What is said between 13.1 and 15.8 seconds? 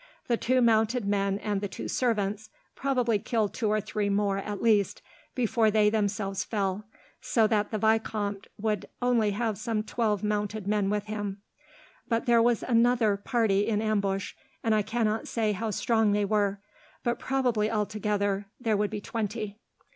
party in ambush, and I cannot say how